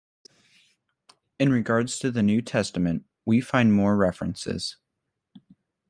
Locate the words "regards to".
1.53-2.09